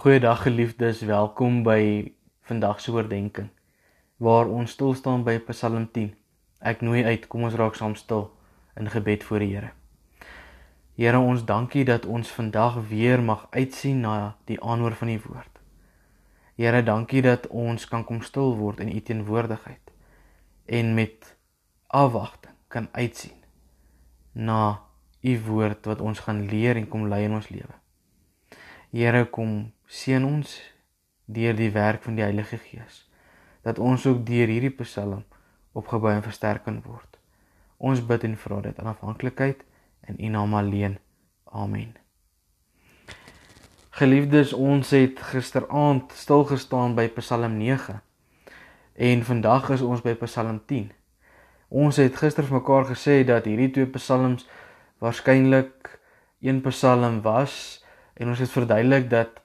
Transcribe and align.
Goeiedag 0.00 0.42
geliefdes, 0.42 1.02
welkom 1.04 1.58
by 1.60 2.12
vandag 2.48 2.78
se 2.80 2.88
oordeenking 2.92 3.50
waar 4.16 4.48
ons 4.48 4.72
stil 4.72 4.94
staan 4.96 5.26
by 5.26 5.34
Psalm 5.50 5.90
10. 5.92 6.14
Ek 6.64 6.80
nooi 6.80 7.02
uit, 7.04 7.26
kom 7.28 7.42
ons 7.44 7.56
raak 7.60 7.74
saam 7.76 7.92
stil 8.00 8.22
in 8.80 8.88
gebed 8.88 9.26
voor 9.28 9.44
die 9.44 9.50
Here. 9.50 9.74
Here, 10.96 11.20
ons 11.20 11.44
dankie 11.44 11.84
dat 11.84 12.06
ons 12.08 12.30
vandag 12.32 12.78
weer 12.88 13.20
mag 13.20 13.42
uitsien 13.52 14.00
na 14.00 14.14
die 14.48 14.56
aanhoor 14.64 14.96
van 14.96 15.10
die 15.12 15.18
woord. 15.20 15.60
Here, 16.56 16.80
dankie 16.80 17.20
dat 17.26 17.44
ons 17.52 17.84
kan 17.84 18.06
kom 18.08 18.22
stil 18.24 18.56
word 18.56 18.80
in 18.80 18.88
U 18.94 19.02
teenwoordigheid 19.04 19.92
en 20.78 20.94
met 20.96 21.28
afwagting 21.92 22.56
kan 22.72 22.88
uitsien 22.96 23.36
na 24.32 24.80
U 25.20 25.36
woord 25.50 25.92
wat 25.92 26.00
ons 26.00 26.24
gaan 26.24 26.40
leer 26.48 26.80
en 26.80 26.88
kom 26.88 27.04
lei 27.12 27.20
in 27.28 27.36
ons 27.36 27.50
lewe. 27.52 27.76
Here 28.96 29.26
kom 29.28 29.68
seën 29.90 30.24
ons 30.24 30.50
deur 31.26 31.56
die 31.58 31.70
werk 31.74 32.04
van 32.06 32.14
die 32.14 32.22
Heilige 32.22 32.60
Gees 32.62 33.02
dat 33.66 33.78
ons 33.82 34.06
ook 34.06 34.22
deur 34.26 34.46
hierdie 34.46 34.72
Psalm 34.78 35.24
opgebou 35.76 36.12
en 36.14 36.22
versterk 36.22 36.62
kan 36.64 36.78
word. 36.84 37.18
Ons 37.76 38.00
bid 38.06 38.24
en 38.24 38.36
vra 38.38 38.60
dit 38.64 38.78
in 38.78 38.90
afhanklikheid 38.90 39.64
in 40.08 40.16
U 40.18 40.30
naam 40.32 40.54
alleen. 40.54 40.96
Amen. 41.44 41.96
Geliefdes, 43.90 44.52
ons 44.52 44.94
het 44.94 45.20
gisteraand 45.32 46.14
stil 46.14 46.46
gestaan 46.48 46.94
by 46.94 47.08
Psalm 47.18 47.58
9 47.58 47.98
en 48.94 49.26
vandag 49.26 49.70
is 49.74 49.82
ons 49.82 50.06
by 50.06 50.14
Psalm 50.22 50.62
10. 50.70 50.88
Ons 51.68 51.98
het 51.98 52.16
gister 52.16 52.46
vir 52.46 52.60
mekaar 52.60 52.86
gesê 52.94 53.20
dat 53.26 53.50
hierdie 53.50 53.70
twee 53.74 53.90
psalms 53.98 54.46
waarskynlik 55.02 55.96
een 56.40 56.62
psalm 56.64 57.20
was 57.26 57.84
en 58.14 58.30
ons 58.30 58.38
het 58.38 58.50
verduidelik 58.54 59.10
dat 59.10 59.40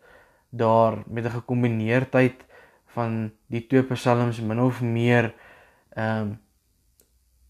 daar 0.57 1.03
met 1.07 1.25
'n 1.25 1.29
gekombineerdheid 1.29 2.45
van 2.85 3.31
die 3.45 3.67
twee 3.67 3.83
psalms 3.83 4.41
min 4.41 4.61
of 4.61 4.81
meer 4.81 5.33
ehm 5.89 6.21
um, 6.21 6.43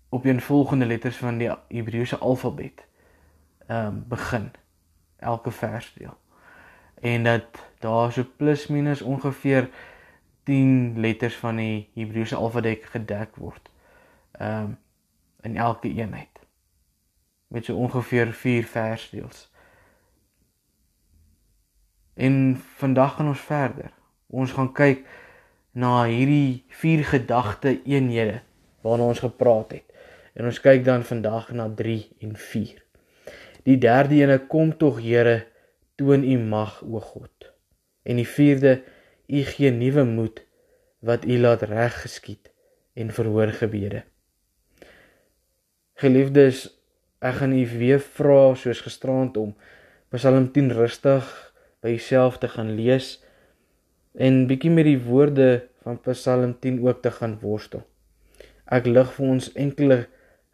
op 0.09 0.25
een 0.25 0.41
volgende 0.41 0.85
letters 0.85 1.17
van 1.17 1.37
die 1.37 1.51
Hebreëse 1.67 2.17
alfabet 2.17 2.85
ehm 3.67 3.85
um, 3.85 4.05
begin 4.07 4.51
elke 5.17 5.51
versdeel 5.51 6.17
en 7.01 7.23
dat 7.23 7.45
daar 7.79 8.11
so 8.11 8.25
plus 8.37 8.67
minus 8.67 9.01
ongeveer 9.01 9.69
10 10.43 10.99
letters 10.99 11.35
van 11.35 11.55
die 11.55 11.89
Hebreëse 11.93 12.35
alfabet 12.35 12.85
gedek 12.85 13.35
word 13.35 13.69
ehm 14.31 14.63
um, 14.63 14.77
in 15.41 15.57
elke 15.57 15.93
eenheid 15.93 16.35
met 17.47 17.65
so 17.65 17.75
ongeveer 17.75 18.33
4 18.33 18.63
versdeels. 18.63 19.51
En 22.15 22.55
vandag 22.79 23.15
gaan 23.15 23.27
ons 23.27 23.43
verder. 23.43 23.91
Ons 24.27 24.55
gaan 24.55 24.71
kyk 24.73 25.03
na 25.75 26.05
hierdie 26.07 26.63
vier 26.79 27.03
gedagte 27.03 27.75
eenhede 27.83 28.39
waarna 28.85 29.09
ons 29.11 29.19
gepraat 29.19 29.75
het. 29.75 29.83
En 30.35 30.47
ons 30.47 30.59
kyk 30.59 30.83
dan 30.85 31.03
vandag 31.03 31.51
na 31.51 31.67
3 31.67 31.99
en 32.23 32.35
4. 32.39 32.79
Die 33.65 33.77
derde 33.81 34.15
ene 34.21 34.39
kom 34.47 34.75
tog 34.77 35.01
Here, 35.01 35.45
toon 35.95 36.23
U 36.23 36.37
mag 36.39 36.81
o 36.83 36.99
God. 36.99 37.51
En 38.03 38.19
die 38.21 38.27
vierde, 38.27 38.81
U 39.27 39.41
gee 39.41 39.71
nuwe 39.71 40.03
moed 40.05 40.43
wat 41.05 41.25
U 41.25 41.39
laat 41.39 41.65
reg 41.67 41.95
geskied 42.03 42.51
en 42.93 43.11
verhoor 43.11 43.51
gebede. 43.57 44.03
Geliefdes, 45.99 46.67
ek 47.19 47.41
gaan 47.41 47.55
U 47.57 47.63
weer 47.79 47.99
vra 47.99 48.53
soos 48.59 48.83
gisterand 48.85 49.37
om 49.41 49.55
Psalm 50.13 50.51
10 50.53 50.71
rustig 50.77 51.25
by 51.85 51.93
jouself 51.93 52.39
te 52.41 52.49
gaan 52.49 52.73
lees 52.73 53.19
en 54.17 54.47
bietjie 54.49 54.71
met 54.73 54.87
die 54.87 54.97
woorde 55.05 55.67
van 55.85 55.99
Psalm 56.01 56.55
10 56.59 56.79
ook 56.81 57.03
te 57.03 57.11
gaan 57.13 57.37
worstel. 57.41 57.83
Ek 58.65 58.87
lig 58.89 59.11
vir 59.13 59.27
ons 59.35 59.51
enkele 59.53 59.99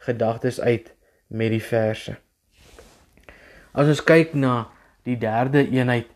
gedagtes 0.04 0.60
uit 0.60 0.92
met 1.32 1.54
die 1.54 1.64
verse. 1.64 2.18
As 3.72 3.88
ons 3.88 4.04
kyk 4.04 4.36
na 4.36 4.68
die 5.08 5.16
derde 5.16 5.64
eenheid, 5.64 6.10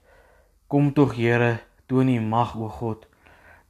kom 0.67 0.91
tog 0.97 1.15
Here, 1.15 1.61
toon 1.87 2.11
U 2.11 2.19
mag 2.19 2.55
o 2.59 2.67
God. 2.67 3.05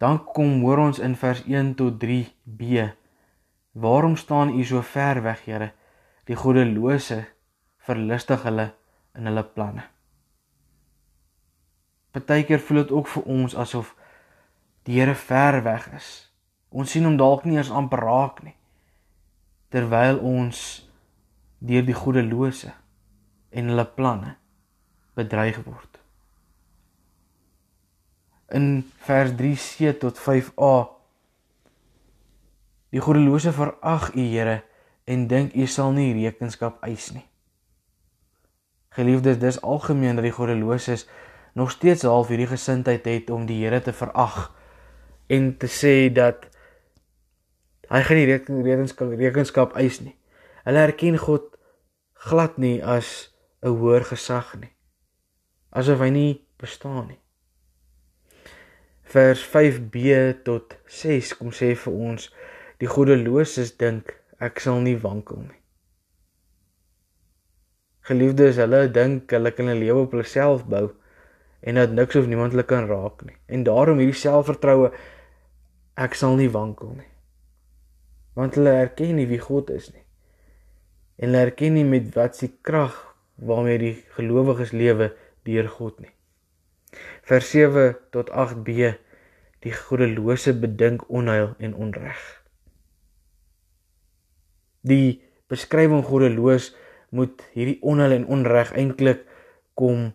Dan 0.02 0.24
kom 0.26 0.64
hoor 0.64 0.82
ons 0.88 1.00
in 1.00 1.14
vers 1.20 1.44
1 1.46 1.76
tot 1.78 2.02
3b. 2.02 2.88
Waarom 3.78 4.18
staan 4.18 4.56
U 4.58 4.64
so 4.66 4.82
ver 4.82 5.22
weg, 5.22 5.46
Here? 5.46 5.74
Die 6.26 6.40
goddelose 6.40 7.22
verlustig 7.86 8.48
hulle 8.48 8.72
in 9.14 9.30
hulle 9.30 9.46
planne. 9.46 9.92
Partykeer 12.16 12.62
voel 12.64 12.78
dit 12.84 12.92
ook 12.96 13.10
vir 13.12 13.24
ons 13.28 13.56
asof 13.60 13.92
die 14.88 15.00
Here 15.00 15.16
ver 15.20 15.60
weg 15.66 15.90
is. 15.98 16.10
Ons 16.72 16.94
sien 16.96 17.04
hom 17.04 17.18
dalk 17.20 17.44
nie 17.44 17.58
eens 17.58 17.72
amper 17.74 18.00
raak 18.06 18.40
nie. 18.46 18.56
Terwyl 19.74 20.22
ons 20.24 20.60
deur 21.60 21.84
die 21.84 21.98
goddelose 21.98 22.72
en 23.52 23.72
hulle 23.72 23.86
planne 23.98 24.36
bedreig 25.18 25.60
word. 25.66 26.00
In 28.56 28.86
vers 29.04 29.36
3c 29.36 29.98
tot 30.00 30.22
5a 30.22 30.74
Die 32.96 33.04
goddelose 33.04 33.52
verag 33.52 34.14
U 34.16 34.24
Here 34.24 34.62
en 35.04 35.28
dink 35.28 35.52
U 35.52 35.68
sal 35.68 35.92
nie 35.98 36.14
rekenskap 36.16 36.80
eis 36.88 37.10
nie. 37.12 37.26
Geliefdes, 38.96 39.42
dis 39.42 39.60
algemeen 39.60 40.16
dat 40.16 40.24
die 40.24 40.32
goddeloses 40.32 41.10
nog 41.56 41.72
steeds 41.72 42.04
half 42.04 42.28
hierdie 42.28 42.50
gesindheid 42.52 43.06
het 43.08 43.30
om 43.32 43.46
die 43.48 43.62
Here 43.64 43.80
te 43.82 43.94
verag 43.96 44.52
en 45.32 45.54
te 45.58 45.70
sê 45.72 46.12
dat 46.12 46.50
hy 47.88 48.02
gaan 48.04 48.20
nie 48.20 48.28
rekenskap 48.28 49.14
rekenskap 49.16 49.78
eis 49.80 50.02
nie. 50.04 50.18
Hulle 50.68 50.84
erken 50.84 51.16
God 51.22 51.54
glad 52.28 52.58
nie 52.58 52.84
as 52.84 53.32
'n 53.64 53.72
hoër 53.72 54.04
gesag 54.04 54.56
nie. 54.60 54.74
Asof 55.72 56.00
hy 56.00 56.10
nie 56.10 56.34
bestaan 56.60 57.08
nie. 57.08 57.22
Vers 59.04 59.46
5b 59.54 60.44
tot 60.44 60.76
6 60.88 61.38
kom 61.38 61.52
sê 61.52 61.72
vir 61.76 61.94
ons 61.94 62.34
die 62.80 62.88
goddeloses 62.88 63.78
dink 63.78 64.12
ek 64.40 64.60
sal 64.60 64.82
nie 64.82 64.98
wankel 65.00 65.40
nie. 65.40 65.62
Geliefdes, 68.02 68.60
hulle 68.62 68.92
dink 68.92 69.32
hulle 69.32 69.52
kan 69.52 69.70
'n 69.70 69.80
lewe 69.80 70.02
op 70.02 70.12
hulle 70.12 70.28
self 70.28 70.66
bou 70.66 70.92
en 71.66 71.76
dat 71.76 71.92
niks 71.92 72.16
of 72.16 72.28
niemand 72.30 72.54
hulle 72.54 72.64
kan 72.64 72.86
raak 72.86 73.24
nie. 73.26 73.36
En 73.46 73.64
daarom 73.66 73.98
hierdie 73.98 74.20
selfvertroue 74.20 74.92
ek 75.98 76.14
sal 76.14 76.36
nie 76.38 76.50
wankel 76.54 76.92
nie. 76.94 77.12
Want 78.38 78.60
hulle 78.60 78.74
erken 78.84 79.16
nie 79.18 79.26
wie 79.26 79.42
God 79.42 79.72
is 79.74 79.88
nie. 79.90 80.04
En 81.18 81.32
hulle 81.32 81.46
erken 81.48 81.74
nie 81.74 81.86
met 81.88 82.12
wat 82.14 82.38
se 82.38 82.52
krag 82.62 82.94
waarmee 83.42 83.80
die 83.82 83.96
gelowiges 84.14 84.76
lewe 84.78 85.10
deur 85.50 85.70
God 85.78 86.04
nie. 86.04 86.12
Vers 87.26 87.50
7 87.50 87.96
tot 88.14 88.30
8b 88.30 88.94
die 89.66 89.74
goddelose 89.74 90.54
bedink 90.62 91.08
onheil 91.10 91.56
en 91.58 91.74
onreg. 91.74 92.22
Die 94.86 95.24
beskrywing 95.50 96.06
goddeloos 96.06 96.70
moet 97.10 97.42
hierdie 97.58 97.80
onheil 97.82 98.20
en 98.20 98.30
onreg 98.38 98.76
eintlik 98.78 99.26
kom 99.74 100.12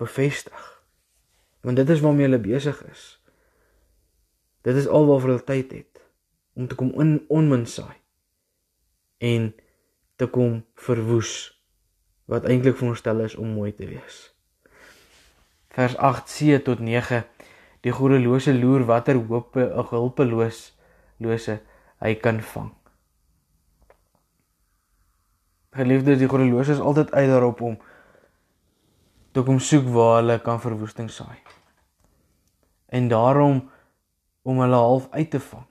bevestig 0.00 0.75
want 1.66 1.76
dit 1.76 1.88
is 1.90 2.00
waarmee 2.00 2.28
hulle 2.28 2.38
besig 2.38 2.78
is. 2.86 3.04
Dit 4.62 4.76
is 4.78 4.86
alwaarvoor 4.86 5.32
hulle 5.34 5.44
tyd 5.44 5.72
het 5.74 6.02
om 6.54 6.68
te 6.70 6.78
kom 6.78 6.92
in 7.02 7.24
onmin 7.28 7.66
saai 7.66 7.96
en 9.18 9.50
te 10.16 10.28
kom 10.30 10.60
verwoes 10.86 11.32
wat 12.30 12.46
eintlik 12.46 12.78
veronderstel 12.78 13.24
is 13.26 13.34
om 13.34 13.50
mooi 13.58 13.74
te 13.74 13.88
wees. 13.90 14.20
Vers 15.74 15.98
8c 15.98 16.62
tot 16.62 16.78
9 16.78 17.24
Die 17.86 17.92
goddelose 17.94 18.54
loer 18.54 18.82
watter 18.86 19.18
hoop 19.28 19.56
'n 19.56 19.90
hulpeloos 19.90 20.72
lose 21.22 21.60
hy 22.02 22.14
kan 22.14 22.40
vang. 22.40 22.72
Geliefdes, 25.76 26.18
die 26.18 26.28
goddelose 26.28 26.72
is 26.72 26.80
altyd 26.80 27.12
uit 27.12 27.28
daarop 27.28 27.60
om 27.60 27.78
te 29.36 29.42
kom 29.44 29.58
soek 29.60 29.88
waar 29.92 30.14
hulle 30.22 30.38
kan 30.40 30.60
verwoesting 30.62 31.10
saai. 31.12 31.36
En 32.88 33.08
daarom 33.12 33.58
om 34.48 34.60
hulle 34.62 34.78
half 34.80 35.10
uit 35.12 35.30
te 35.30 35.40
vang 35.40 35.66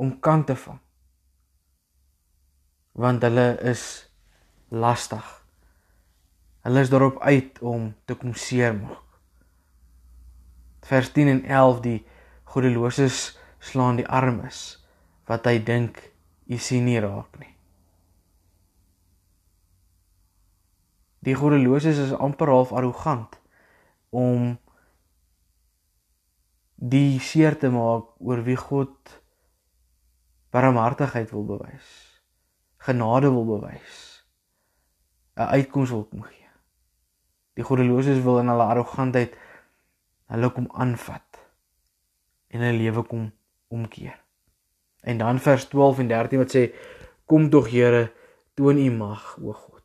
om 0.00 0.14
kant 0.24 0.46
te 0.46 0.56
vang. 0.56 0.78
Want 2.92 3.26
hulle 3.26 3.46
is 3.72 3.82
lastig. 4.70 5.26
Hulle 6.64 6.86
is 6.86 6.94
daarop 6.94 7.20
uit 7.20 7.60
om 7.60 7.90
te 8.04 8.16
kom 8.16 8.32
seermaak. 8.34 9.04
Vers 10.88 11.12
10 11.12 11.28
en 11.34 11.44
11 11.44 11.84
die 11.84 11.98
goddeloses 12.54 13.20
slaan 13.58 14.00
die 14.00 14.08
armes 14.08 14.64
wat 15.28 15.44
hy 15.44 15.58
dink 15.60 16.00
u 16.48 16.56
sien 16.56 16.88
nie 16.88 17.00
raak 17.04 17.36
nie 17.42 17.57
die 21.24 21.34
goddeloses 21.34 21.98
is 21.98 22.12
amper 22.14 22.50
half 22.52 22.72
arrogant 22.72 23.38
om 24.14 24.56
die 26.78 27.18
seer 27.18 27.58
te 27.58 27.70
maak 27.74 28.14
oor 28.22 28.44
wie 28.46 28.56
God 28.56 29.18
barmhartigheid 30.54 31.30
wil 31.34 31.44
bewys. 31.44 31.88
Genade 32.86 33.30
wil 33.34 33.46
bewys. 33.46 34.04
'n 35.38 35.50
Uitkoms 35.54 35.90
wil 35.90 36.04
kom 36.04 36.22
gee. 36.22 36.46
Die 37.54 37.64
goddeloses 37.66 38.22
wil 38.22 38.38
in 38.38 38.48
hulle 38.48 38.70
arrogantheid 38.70 39.34
hulle 40.30 40.50
kom 40.54 40.70
aanvat 40.70 41.42
en 42.48 42.60
hulle 42.60 42.78
lewe 42.78 43.02
kom 43.02 43.30
omkeer. 43.68 44.16
En 45.02 45.18
dan 45.18 45.38
vers 45.38 45.68
12 45.68 45.98
en 45.98 46.08
13 46.08 46.38
wat 46.38 46.54
sê 46.54 46.62
kom 47.26 47.50
tog 47.50 47.70
Here 47.70 48.12
toon 48.54 48.78
u 48.78 48.90
mag 48.90 49.36
o 49.42 49.52
God 49.52 49.77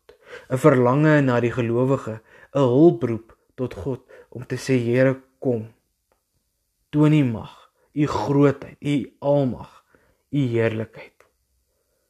'n 0.49 0.57
verlange 0.57 1.21
na 1.21 1.39
die 1.39 1.51
gelowige 1.51 2.21
'n 2.53 2.59
hulproep 2.59 3.37
tot 3.55 3.73
God 3.73 4.01
om 4.29 4.45
te 4.45 4.55
sê 4.55 4.77
Here 4.77 5.21
kom. 5.39 5.67
Toon 6.89 7.13
u 7.13 7.23
mag 7.23 7.63
u 7.93 8.07
grootheid 8.07 8.77
u 8.79 9.13
almag 9.19 9.83
u 10.29 10.39
heerlikheid. 10.39 11.13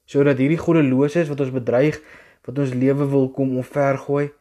Sodat 0.06 0.38
hierdie 0.38 0.60
goddeloses 0.60 1.28
wat 1.32 1.40
ons 1.44 1.52
bedreig 1.52 2.00
wat 2.44 2.60
ons 2.60 2.76
lewe 2.76 3.08
wil 3.08 3.30
kom 3.32 3.58
omvergooi 3.60 4.32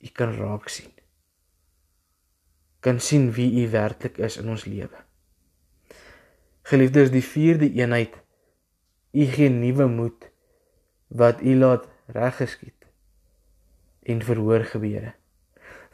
u 0.00 0.08
kan 0.12 0.32
raak 0.36 0.68
sien. 0.68 0.92
Kan 2.80 3.00
sien 3.00 3.30
wie 3.32 3.64
u 3.64 3.70
werklik 3.70 4.18
is 4.18 4.36
in 4.36 4.48
ons 4.52 4.64
lewe. 4.64 5.04
Geliefdes, 6.66 7.12
die 7.14 7.24
vierde 7.24 7.68
eenheid, 7.70 8.16
u 9.12 9.24
gee 9.32 9.50
nuwe 9.50 9.86
moed 9.88 10.30
wat 11.08 11.40
u 11.42 11.54
laat 11.56 11.86
reggeskied 12.12 12.75
en 14.06 14.22
verhoor 14.22 14.64
gebede. 14.64 15.12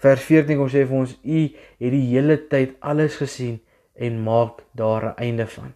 Vers 0.03 0.25
14 0.27 0.59
kom 0.59 0.69
sê 0.71 0.85
vir 0.87 0.99
ons 0.99 1.15
u 1.23 1.43
het 1.53 1.93
die 1.95 2.07
hele 2.11 2.37
tyd 2.51 2.75
alles 2.81 3.17
gesien 3.21 3.61
en 3.95 4.23
maak 4.25 4.63
daar 4.79 5.05
'n 5.13 5.17
einde 5.17 5.47
van. 5.47 5.75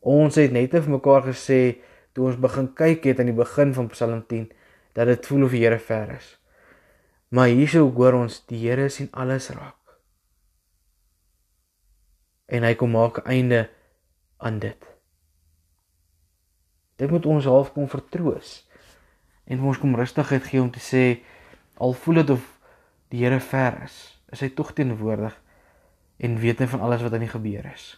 Ons 0.00 0.34
het 0.34 0.52
net 0.52 0.70
vir 0.70 0.90
mekaar 0.90 1.22
gesê 1.22 1.78
toe 2.12 2.26
ons 2.26 2.36
begin 2.36 2.74
kyk 2.74 3.04
het 3.04 3.20
aan 3.20 3.30
die 3.30 3.42
begin 3.44 3.74
van 3.74 3.88
Psalm 3.88 4.24
10 4.26 4.50
dat 4.92 5.06
dit 5.06 5.26
voel 5.26 5.44
of 5.44 5.50
die 5.50 5.64
Here 5.64 5.78
ver 5.78 6.10
is. 6.16 6.38
Maar 7.28 7.46
hierso 7.46 7.90
hoor 7.90 8.12
ons 8.12 8.46
die 8.46 8.68
Here 8.68 8.88
sien 8.88 9.08
alles 9.12 9.50
raak 9.50 9.82
en 12.52 12.62
hy 12.62 12.74
kom 12.74 12.90
maak 12.90 13.18
'n 13.18 13.28
einde 13.28 13.70
aan 14.36 14.58
dit. 14.58 14.80
Dit 16.96 17.10
moet 17.10 17.26
ons 17.26 17.44
half 17.44 17.72
kom 17.72 17.88
vertroos 17.88 18.68
en 19.52 19.60
ons 19.68 19.78
kom 19.78 19.96
rustigheid 19.98 20.44
gee 20.48 20.62
om 20.62 20.70
te 20.72 20.80
sê 20.80 21.04
al 21.76 21.92
voel 22.04 22.22
dit 22.22 22.32
of 22.36 22.46
die 23.12 23.20
Here 23.20 23.40
ver 23.44 23.82
is, 23.84 23.96
is 24.32 24.40
hy 24.40 24.48
tog 24.56 24.72
teenwoordig 24.76 25.34
en 26.24 26.38
weet 26.40 26.62
net 26.62 26.70
van 26.72 26.84
alles 26.86 27.02
wat 27.04 27.12
aan 27.12 27.26
die 27.26 27.32
gebeur 27.32 27.66
is. 27.68 27.90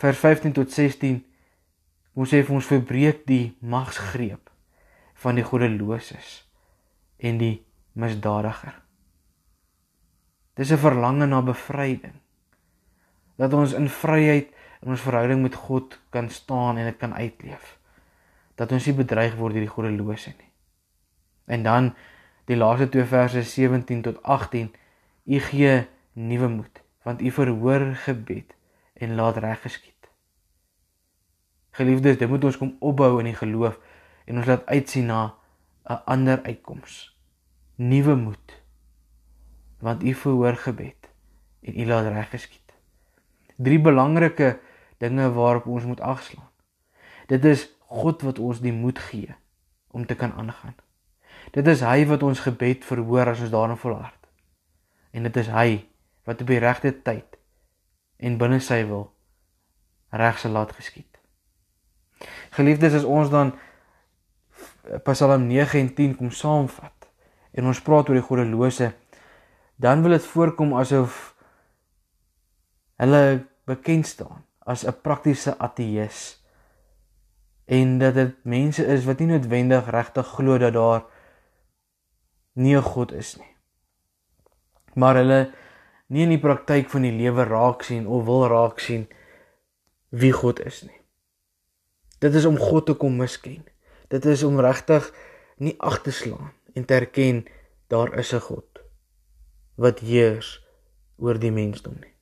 Vers 0.00 0.18
15 0.22 0.54
tot 0.56 0.72
16 0.72 1.20
moet 2.14 2.30
sê 2.30 2.40
vir 2.46 2.56
ons 2.56 2.70
verbreek 2.70 3.24
die 3.28 3.56
magsgreep 3.60 4.50
van 5.24 5.36
die 5.36 5.44
goddeloses 5.44 6.40
en 7.18 7.38
die 7.40 7.56
misdadiger. 7.92 8.80
Dis 10.56 10.70
'n 10.72 10.78
verlange 10.78 11.26
na 11.26 11.42
bevryding 11.42 12.20
dat 13.36 13.52
ons 13.52 13.72
in 13.72 13.88
vryheid 13.88 14.48
in 14.82 14.90
ons 14.90 15.00
verhouding 15.00 15.42
met 15.42 15.54
God 15.54 15.98
kan 16.10 16.28
staan 16.30 16.76
en 16.76 16.84
dit 16.84 16.96
kan 16.96 17.14
uitleef. 17.14 17.78
Dat 18.54 18.72
ons 18.72 18.86
nie 18.86 18.94
bedreig 18.94 19.34
word 19.34 19.56
deur 19.56 19.64
die 19.64 19.74
goddelose 19.76 20.34
nie. 20.38 20.53
En 21.44 21.62
dan 21.62 21.94
die 22.44 22.56
laaste 22.56 22.88
twee 22.88 23.04
verse 23.04 23.42
17 23.42 24.02
tot 24.02 24.22
18, 24.22 24.74
u 25.24 25.38
gee 25.40 25.86
nuwe 26.12 26.48
moed, 26.48 26.82
want 27.02 27.20
u 27.20 27.30
verhoor 27.30 27.94
gebed 27.94 28.54
en 28.94 29.14
laat 29.14 29.36
reg 29.36 29.60
geskied. 29.60 29.92
Geliefdes, 31.70 32.18
dit 32.18 32.28
moet 32.28 32.44
ons 32.44 32.56
kom 32.56 32.76
opbou 32.78 33.18
in 33.18 33.32
die 33.32 33.38
geloof 33.38 33.78
en 34.24 34.38
ons 34.38 34.46
laat 34.46 34.66
uitsien 34.66 35.06
na 35.06 35.34
'n 35.84 36.00
ander 36.04 36.42
uitkoms. 36.42 37.16
Nuwe 37.74 38.14
moed. 38.14 38.62
Want 39.78 40.02
u 40.02 40.14
verhoor 40.14 40.56
gebed 40.56 41.10
en 41.62 41.80
u 41.80 41.86
laat 41.86 42.06
reg 42.06 42.30
geskied 42.30 42.64
drie 43.56 43.80
belangrike 43.80 44.58
dinge 44.98 45.30
waarop 45.32 45.66
ons 45.66 45.84
moet 45.84 46.00
agslaan. 46.00 46.48
Dit 47.26 47.44
is 47.44 47.68
God 47.78 48.22
wat 48.22 48.38
ons 48.38 48.60
die 48.60 48.72
moed 48.72 48.98
gee 48.98 49.34
om 49.90 50.06
te 50.06 50.14
kan 50.14 50.32
aangaan. 50.32 50.74
Dit 51.52 51.66
is 51.66 51.80
hy 51.80 52.06
wat 52.06 52.22
ons 52.22 52.40
gebed 52.40 52.84
verhoor 52.84 53.28
as 53.28 53.40
ons 53.40 53.50
daarin 53.50 53.76
volhard. 53.76 54.20
En 55.12 55.22
dit 55.22 55.36
is 55.36 55.50
hy 55.52 55.84
wat 56.24 56.40
op 56.40 56.46
die 56.46 56.58
regte 56.58 56.92
tyd 57.02 57.36
en 58.18 58.38
binne 58.38 58.60
sy 58.60 58.84
wil 58.88 59.10
reg 60.14 60.38
sal 60.38 60.54
laat 60.54 60.72
geskied. 60.72 61.10
Geliefdes, 62.54 62.94
as 62.94 63.04
ons 63.04 63.30
dan 63.30 63.52
Psalm 65.04 65.46
9 65.48 65.80
en 65.80 65.94
10 65.94 66.16
kom 66.16 66.30
saamvat 66.30 67.08
en 67.54 67.70
ons 67.70 67.82
praat 67.82 68.08
oor 68.08 68.18
die 68.18 68.24
goddelose, 68.24 68.92
dan 69.76 70.02
wil 70.02 70.14
dit 70.14 70.26
voorkom 70.32 70.74
asof 70.78 71.34
hulle 73.02 73.44
bekend 73.66 74.06
staan 74.06 74.44
as 74.64 74.84
'n 74.86 75.00
praktiese 75.02 75.58
ateïs 75.58 76.40
en 77.64 77.98
dat 77.98 78.14
dit 78.14 78.44
mense 78.44 78.86
is 78.86 79.04
wat 79.04 79.18
nie 79.18 79.28
noodwendig 79.28 79.90
regtig 79.90 80.26
glo 80.26 80.58
dat 80.58 80.72
daar 80.72 81.02
nie 82.54 82.76
'n 82.76 82.82
God 82.82 83.12
is 83.12 83.36
nie. 83.36 83.54
Maar 84.94 85.14
hulle 85.14 85.52
nie 86.06 86.22
in 86.22 86.34
die 86.34 86.38
praktyk 86.38 86.90
van 86.90 87.02
die 87.02 87.12
lewe 87.12 87.44
raak 87.44 87.82
sien 87.82 88.06
of 88.06 88.24
wil 88.24 88.46
raak 88.48 88.80
sien 88.80 89.08
wie 90.08 90.32
God 90.32 90.60
is 90.60 90.82
nie. 90.82 91.00
Dit 92.18 92.34
is 92.34 92.44
om 92.44 92.58
God 92.58 92.86
te 92.86 92.94
kom 92.94 93.16
misken. 93.16 93.64
Dit 94.08 94.24
is 94.24 94.42
om 94.42 94.60
regtig 94.60 95.10
nie 95.56 95.74
ag 95.78 96.02
te 96.02 96.10
slaan 96.10 96.52
en 96.74 96.84
te 96.84 96.94
erken 96.94 97.44
daar 97.88 98.18
is 98.18 98.32
'n 98.32 98.40
God 98.40 98.80
wat 99.74 99.98
heers 99.98 100.62
oor 101.16 101.38
die 101.38 101.50
mensdom 101.50 101.96
nie. 102.00 102.14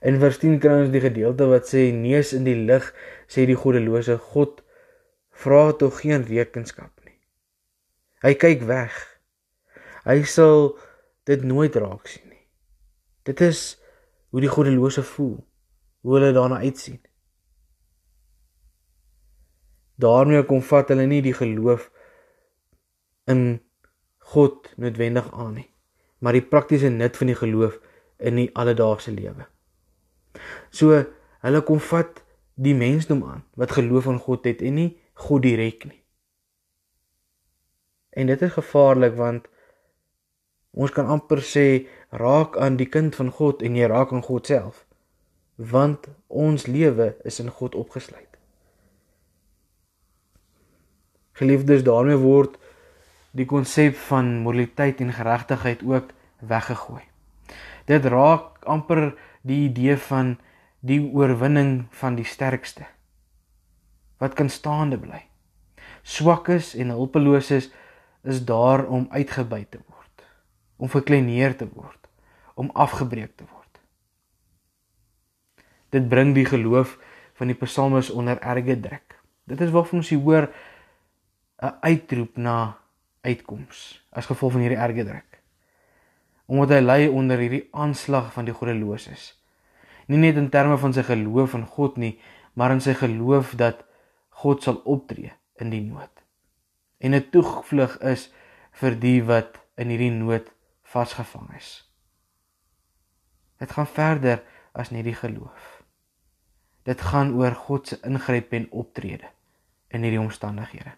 In 0.00 0.18
vers 0.20 0.38
10 0.38 0.58
kry 0.60 0.82
ons 0.84 0.92
die 0.92 1.00
gedeelte 1.00 1.46
wat 1.50 1.66
sê 1.70 1.90
neus 1.92 2.32
in 2.32 2.44
die 2.44 2.58
lig 2.68 2.94
sê 3.26 3.46
die 3.46 3.56
goddelose 3.56 4.18
God 4.18 4.62
vra 5.30 5.72
tog 5.72 6.00
geen 6.00 6.26
rekenskap. 6.28 6.93
Hy 8.24 8.32
kyk 8.40 8.62
weg. 8.64 8.94
Hy 10.08 10.22
sal 10.24 10.70
dit 11.28 11.42
nooit 11.44 11.74
raak 11.76 12.08
sien 12.08 12.24
nie. 12.30 12.44
Dit 13.28 13.40
is 13.44 13.74
hoe 14.32 14.40
die 14.40 14.52
goddelose 14.52 15.04
voel, 15.04 15.36
hoe 16.00 16.14
hulle 16.16 16.32
daarna 16.36 16.62
uitsien. 16.64 17.00
Daarmee 20.00 20.42
kom 20.48 20.62
vat 20.64 20.88
hulle 20.90 21.04
nie 21.06 21.20
die 21.24 21.36
geloof 21.36 21.90
in 23.30 23.60
God 24.34 24.72
noodwendig 24.80 25.28
aan 25.32 25.58
nie, 25.60 25.68
maar 26.18 26.36
die 26.36 26.44
praktiese 26.44 26.88
nut 26.88 27.16
van 27.20 27.30
die 27.30 27.36
geloof 27.38 27.76
in 28.24 28.40
die 28.40 28.48
alledaagse 28.56 29.12
lewe. 29.12 29.44
So 30.72 30.96
hulle 31.44 31.62
kom 31.68 31.80
vat 31.92 32.24
die 32.54 32.74
mensdom 32.74 33.20
aan 33.28 33.44
wat 33.60 33.76
geloof 33.76 34.08
in 34.10 34.18
God 34.18 34.48
het 34.48 34.64
en 34.64 34.80
nie 34.80 34.90
God 35.28 35.44
direk 35.44 35.84
nie. 35.92 36.00
En 38.14 38.30
dit 38.30 38.42
is 38.42 38.52
gevaarlik 38.52 39.16
want 39.18 39.48
ons 40.70 40.90
kan 40.90 41.06
amper 41.06 41.42
sê 41.42 41.86
raak 42.10 42.58
aan 42.58 42.78
die 42.78 42.88
kind 42.90 43.14
van 43.18 43.30
God 43.30 43.62
en 43.62 43.76
jy 43.78 43.88
raak 43.90 44.12
aan 44.12 44.26
God 44.26 44.46
self 44.50 44.84
want 45.54 46.08
ons 46.26 46.66
lewe 46.66 47.12
is 47.22 47.38
in 47.38 47.50
God 47.50 47.76
opgesluit. 47.78 48.30
Geliefdes, 51.38 51.84
daarmee 51.86 52.18
word 52.18 52.56
die 53.34 53.46
konsep 53.46 53.94
van 54.08 54.40
moraliteit 54.42 55.02
en 55.02 55.12
geregtigheid 55.14 55.82
ook 55.86 56.10
weggegooi. 56.38 57.02
Dit 57.86 58.06
raak 58.10 58.62
amper 58.66 59.12
die 59.42 59.64
idee 59.68 59.96
van 60.08 60.36
die 60.80 61.00
oorwinning 61.02 61.86
van 61.90 62.18
die 62.18 62.26
sterkste 62.26 62.86
wat 64.22 64.36
kan 64.38 64.48
staande 64.48 64.96
bly. 64.96 65.20
Swakkes 66.02 66.72
en 66.78 66.94
hulpeloses 66.94 67.70
is 68.24 68.44
daar 68.44 68.86
om 68.86 69.06
uitgebuit 69.10 69.70
te 69.70 69.80
word, 69.86 70.24
om 70.76 70.88
verkleineer 70.88 71.56
te 71.56 71.68
word, 71.68 72.08
om 72.54 72.70
afgebreek 72.72 73.36
te 73.36 73.44
word. 73.44 73.80
Dit 75.94 76.08
bring 76.08 76.34
die 76.34 76.46
geloof 76.48 76.96
van 77.38 77.50
die 77.50 77.58
psalmes 77.58 78.10
onder 78.10 78.40
erge 78.40 78.80
druk. 78.80 79.20
Dit 79.44 79.60
is 79.60 79.70
waarvan 79.70 80.00
ons 80.00 80.10
hoor 80.10 80.48
'n 81.62 81.76
uitroep 81.80 82.36
na 82.36 82.78
uitkoms 83.20 84.04
as 84.10 84.26
gevolg 84.26 84.52
van 84.52 84.60
hierdie 84.60 84.80
erge 84.80 85.04
druk 85.04 85.34
omdat 86.46 86.76
hy 86.76 86.80
ly 86.84 87.06
onder 87.08 87.40
hierdie 87.40 87.66
aanslag 87.72 88.32
van 88.34 88.48
die 88.48 88.54
goddeloses. 88.56 89.32
Nie 90.06 90.20
net 90.20 90.36
in 90.40 90.50
terme 90.52 90.76
van 90.80 90.92
sy 90.92 91.04
geloof 91.06 91.56
in 91.56 91.64
God 91.76 91.96
nie, 92.00 92.14
maar 92.54 92.74
in 92.74 92.82
sy 92.84 92.92
geloof 92.98 93.54
dat 93.60 93.80
God 94.44 94.62
sal 94.62 94.82
optree 94.84 95.32
in 95.62 95.72
die 95.72 95.80
nood. 95.80 96.13
En 97.04 97.14
'n 97.14 97.28
toevlug 97.30 97.98
is 98.00 98.30
vir 98.80 98.96
die 99.00 99.20
wat 99.28 99.60
in 99.76 99.90
hierdie 99.92 100.10
nood 100.10 100.48
vasgevang 100.82 101.50
is. 101.56 101.70
Dit 103.60 103.70
gaan 103.76 103.86
verder 103.86 104.42
as 104.72 104.90
net 104.90 105.04
die 105.04 105.14
geloof. 105.14 105.82
Dit 106.82 107.00
gaan 107.00 107.34
oor 107.36 107.54
God 107.54 107.88
se 107.88 107.98
ingryp 108.02 108.52
en 108.52 108.70
optrede 108.70 109.28
in 109.88 110.02
hierdie 110.02 110.20
omstandighede. 110.20 110.94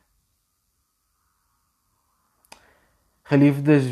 Geliefdes, 3.27 3.91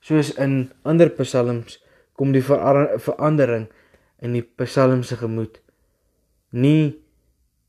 soos 0.00 0.32
in 0.40 0.72
ander 0.82 1.10
psalms 1.10 1.78
kom 2.16 2.32
die 2.32 2.44
verandering 2.44 3.68
in 4.24 4.32
die 4.32 4.44
psalm 4.60 5.02
se 5.02 5.16
gemoed 5.20 5.60
nie 6.54 6.94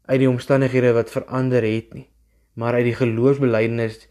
uit 0.06 0.20
die 0.22 0.30
omstandighede 0.30 0.94
wat 0.94 1.12
verander 1.12 1.66
het 1.66 1.94
nie, 1.94 2.06
maar 2.56 2.80
uit 2.80 2.90
die 2.90 2.98
geloofsbelijdenis 2.98 4.08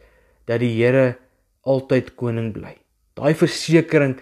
dat 0.48 0.60
die 0.60 0.72
Here 0.76 1.16
altyd 1.64 2.14
koning 2.18 2.52
bly. 2.52 2.76
Daai 3.16 3.34
versekering 3.38 4.18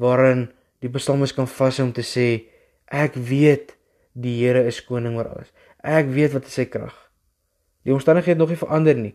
waarin 0.00 0.48
die 0.80 0.90
psalmis 0.94 1.34
kan 1.36 1.48
vashou 1.50 1.88
om 1.88 1.94
te 1.96 2.04
sê 2.06 2.26
ek 2.86 3.18
weet 3.18 3.74
die 4.14 4.38
Here 4.40 4.62
is 4.66 4.80
koning 4.86 5.18
oor 5.18 5.32
alles. 5.32 5.50
Ek 5.82 6.10
weet 6.14 6.34
wat 6.36 6.46
is 6.46 6.56
sy 6.60 6.68
krag. 6.70 6.94
Die 7.86 7.94
omstandighede 7.94 8.36
het 8.36 8.42
nog 8.42 8.52
nie 8.52 8.60
verander 8.60 8.96
nie, 8.98 9.14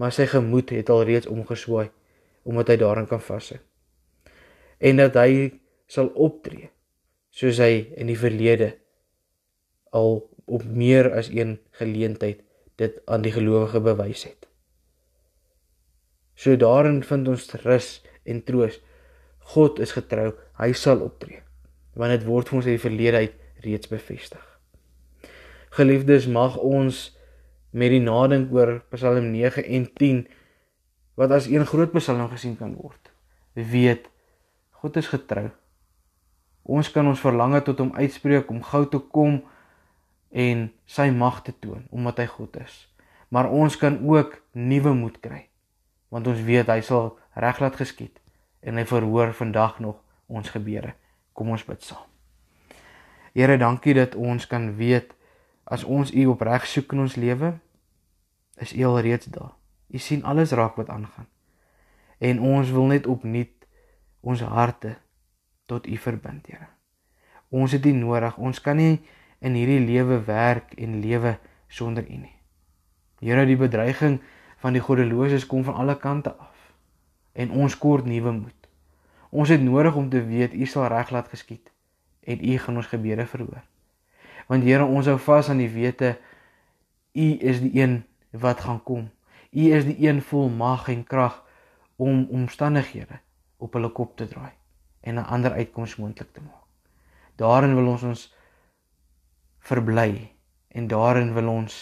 maar 0.00 0.14
sy 0.14 0.26
gemoed 0.30 0.72
het 0.72 0.90
al 0.90 1.04
reeds 1.08 1.28
omgeswaai 1.30 1.88
omdat 2.48 2.70
hy 2.72 2.76
daarin 2.80 3.08
kan 3.10 3.20
vashou. 3.20 3.58
En 4.80 5.00
dat 5.02 5.18
hy 5.20 5.50
sal 5.90 6.08
optree 6.16 6.70
soos 7.34 7.58
hy 7.60 7.90
in 8.00 8.08
die 8.08 8.16
verlede 8.18 8.72
al 9.92 10.22
op 10.48 10.64
meer 10.64 11.10
as 11.12 11.28
een 11.32 11.58
geleentheid 11.76 12.40
dit 12.78 13.00
aan 13.10 13.24
die 13.26 13.34
gelowige 13.34 13.80
bewys 13.82 14.24
het. 14.28 14.46
So 16.38 16.54
daarin 16.56 17.02
vind 17.02 17.28
ons 17.28 17.50
rus 17.64 17.98
en 18.22 18.44
troos. 18.46 18.78
God 19.54 19.80
is 19.82 19.94
getrou, 19.96 20.30
hy 20.60 20.72
sal 20.76 21.02
optree. 21.02 21.42
Want 21.98 22.14
dit 22.14 22.26
word 22.28 22.50
vir 22.50 22.60
ons 22.60 22.68
uit 22.68 22.76
die 22.76 22.84
verlede 22.84 23.22
uit 23.24 23.64
reeds 23.64 23.90
bevestig. 23.90 24.44
Geliefdes, 25.74 26.28
mag 26.30 26.56
ons 26.62 27.08
met 27.74 27.90
die 27.92 28.02
nadink 28.02 28.52
oor 28.54 28.78
Psalm 28.94 29.32
9 29.34 29.64
en 29.66 29.88
10 29.98 30.22
wat 31.18 31.34
as 31.34 31.48
een 31.50 31.66
groot 31.66 31.90
psalm 31.96 32.28
gesien 32.30 32.54
kan 32.56 32.76
word. 32.78 33.10
Weet 33.58 34.06
God 34.78 34.96
is 34.96 35.10
getrou. 35.10 35.48
Ons 36.62 36.92
kan 36.94 37.06
ons 37.10 37.20
verlange 37.20 37.58
tot 37.66 37.80
hom 37.82 37.90
uitspreek 37.96 38.50
om 38.52 38.62
gou 38.62 38.84
te 38.86 39.00
kom 39.10 39.40
en 40.30 40.68
sy 40.86 41.08
mag 41.10 41.42
te 41.42 41.54
toon 41.58 41.86
omdat 41.90 42.18
hy 42.22 42.26
God 42.26 42.56
is. 42.64 42.86
Maar 43.28 43.50
ons 43.50 43.76
kan 43.76 44.00
ook 44.04 44.40
nuwe 44.52 44.94
moed 44.94 45.20
kry 45.20 45.46
want 46.08 46.26
ons 46.26 46.40
weet 46.40 46.68
hy 46.72 46.80
sal 46.80 47.18
reg 47.36 47.60
laat 47.60 47.76
geskied 47.76 48.16
en 48.64 48.80
hy 48.80 48.84
verhoor 48.88 49.34
vandag 49.36 49.78
nog 49.78 50.00
ons 50.26 50.50
gebede. 50.50 50.94
Kom 51.32 51.52
ons 51.54 51.64
bid 51.64 51.82
saam. 51.84 52.06
Here, 53.36 53.58
dankie 53.60 53.94
dat 53.94 54.16
ons 54.18 54.48
kan 54.50 54.72
weet 54.76 55.12
as 55.68 55.84
ons 55.84 56.10
U 56.10 56.24
opreg 56.32 56.64
soek 56.66 56.92
in 56.96 57.04
ons 57.04 57.16
lewe, 57.20 57.52
is 58.58 58.72
U 58.74 58.82
alreeds 58.88 59.28
daar. 59.30 59.52
U 59.88 59.98
sien 60.02 60.24
alles 60.24 60.52
raak 60.56 60.76
wat 60.80 60.88
aangaan. 60.90 61.28
En 62.18 62.40
ons 62.40 62.70
wil 62.74 62.88
net 62.90 63.06
opnuut 63.06 63.52
ons 64.20 64.40
harte 64.42 64.96
tot 65.70 65.86
U 65.86 65.96
verbind, 65.96 66.48
Here. 66.48 66.66
Ons 67.48 67.72
het 67.76 67.86
U 67.86 67.92
nodig. 67.92 68.36
Ons 68.36 68.60
kan 68.60 68.76
nie 68.76 68.98
in 69.38 69.54
hierdie 69.54 69.80
lewe 69.86 70.20
werk 70.24 70.74
en 70.74 71.00
lewe 71.00 71.38
sonder 71.68 72.04
U 72.04 72.16
nie. 72.16 72.34
Here, 73.20 73.46
die 73.46 73.58
bedreiging 73.58 74.20
van 74.62 74.74
die 74.74 74.82
goddeloses 74.82 75.46
kom 75.46 75.64
van 75.64 75.74
alle 75.74 75.96
kante 75.98 76.34
af. 76.34 76.54
En 77.32 77.50
ons 77.50 77.78
kort 77.78 78.06
nuwe 78.06 78.32
moed. 78.32 78.68
Ons 79.30 79.48
het 79.48 79.62
nodig 79.62 79.94
om 79.94 80.08
te 80.10 80.22
weet 80.24 80.54
U 80.54 80.66
sal 80.66 80.88
reg 80.90 81.10
laat 81.10 81.28
geskied 81.28 81.72
en 82.28 82.44
U 82.44 82.58
gaan 82.58 82.76
ons 82.76 82.86
gebede 82.86 83.26
verhoor. 83.26 83.62
Want 84.48 84.64
Here, 84.64 84.84
ons 84.84 85.06
hou 85.06 85.18
vas 85.18 85.48
aan 85.48 85.62
die 85.62 85.70
wete 85.72 86.16
U 87.14 87.28
is 87.40 87.60
die 87.60 87.72
een 87.80 88.02
wat 88.30 88.60
gaan 88.60 88.82
kom. 88.82 89.08
U 89.50 89.70
is 89.74 89.84
die 89.84 89.96
een 90.08 90.22
vol 90.22 90.48
mag 90.48 90.88
en 90.88 91.04
krag 91.04 91.42
om 91.96 92.26
omstandighede 92.30 93.20
op 93.58 93.72
hulle 93.74 93.90
kop 93.90 94.16
te 94.16 94.28
draai 94.28 94.52
en 95.00 95.14
'n 95.14 95.24
ander 95.34 95.52
uitkoms 95.52 95.96
moontlik 95.96 96.32
te 96.32 96.40
maak. 96.40 96.64
Daarin 97.36 97.74
wil 97.74 97.86
ons 97.86 98.02
ons 98.02 98.34
verbly 99.68 100.30
en 100.68 100.88
daarin 100.88 101.34
wil 101.36 101.48
ons 101.52 101.76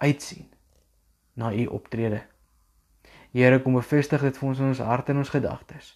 uitsien 0.00 0.48
na 1.34 1.52
u 1.52 1.66
optrede. 1.66 2.22
Here 3.32 3.60
kom 3.62 3.76
bevestig 3.78 4.24
dit 4.26 4.38
vir 4.38 4.48
ons 4.48 4.60
in 4.60 4.70
ons 4.72 4.82
harte 4.84 5.12
en 5.12 5.22
ons 5.22 5.34
gedagtes 5.34 5.94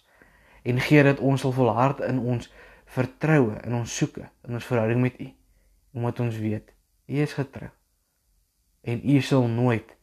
en 0.65 0.79
gee 0.81 1.03
dat 1.05 1.19
ons 1.21 1.41
sal 1.41 1.53
volhard 1.53 1.99
in 2.07 2.19
ons 2.19 2.47
vertroue 2.95 3.57
in 3.65 3.75
ons 3.77 3.97
soeke 3.97 4.29
in 4.47 4.57
ons 4.57 4.69
verhouding 4.69 5.01
met 5.01 5.19
u 5.21 5.27
omdat 5.95 6.21
ons 6.25 6.37
weet 6.41 6.71
u 7.05 7.19
is 7.25 7.35
getrou 7.37 7.69
en 8.81 9.01
u 9.03 9.21
sal 9.21 9.47
nooit 9.49 9.95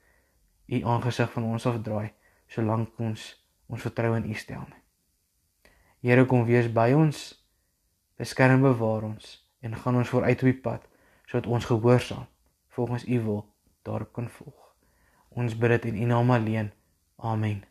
u 0.66 0.82
aangesig 0.84 1.32
van 1.32 1.48
ons 1.54 1.66
afdraai 1.66 2.12
solank 2.52 2.98
ons 3.00 3.26
ons 3.72 3.82
vertroue 3.82 4.18
in 4.20 4.28
u 4.30 4.34
stel 4.36 4.64
nie. 4.68 4.82
Here 6.02 6.24
kom 6.26 6.44
wees 6.44 6.66
by 6.68 6.90
ons. 6.98 7.30
Beskerm 8.20 8.64
bewaar 8.66 9.06
ons 9.06 9.36
en 9.62 9.76
gaan 9.78 9.98
ons 10.00 10.10
vooruit 10.10 10.42
op 10.42 10.50
die 10.50 10.60
pad 10.64 10.88
sodat 11.32 11.50
ons 11.50 11.64
gehoorsaam 11.64 12.26
volgens 12.68 13.06
u 13.08 13.20
wil 13.20 13.54
daarop 13.82 14.12
kan 14.12 14.28
volg. 14.28 14.74
Ons 15.28 15.56
bid 15.56 15.70
dit 15.70 15.84
in 15.84 16.02
u 16.02 16.04
naam 16.04 16.30
alleen. 16.30 16.72
Amen. 17.16 17.64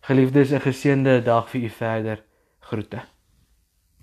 Geliefdes, 0.00 0.50
'n 0.50 0.60
geseënde 0.60 1.22
dag 1.22 1.50
vir 1.50 1.60
u 1.60 1.68
verder. 1.68 2.24
Groete. 2.58 3.00